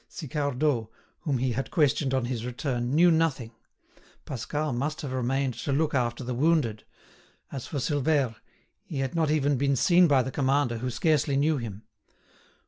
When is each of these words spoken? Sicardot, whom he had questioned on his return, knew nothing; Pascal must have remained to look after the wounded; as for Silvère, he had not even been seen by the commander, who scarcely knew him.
Sicardot, 0.09 0.87
whom 1.19 1.37
he 1.37 1.51
had 1.51 1.69
questioned 1.69 2.11
on 2.11 2.25
his 2.25 2.43
return, 2.43 2.95
knew 2.95 3.11
nothing; 3.11 3.51
Pascal 4.25 4.73
must 4.73 5.01
have 5.01 5.13
remained 5.13 5.53
to 5.53 5.71
look 5.71 5.93
after 5.93 6.23
the 6.23 6.33
wounded; 6.33 6.83
as 7.51 7.67
for 7.67 7.77
Silvère, 7.77 8.33
he 8.83 8.97
had 8.97 9.13
not 9.13 9.29
even 9.29 9.57
been 9.57 9.75
seen 9.75 10.07
by 10.07 10.23
the 10.23 10.31
commander, 10.31 10.79
who 10.79 10.89
scarcely 10.89 11.37
knew 11.37 11.57
him. 11.57 11.83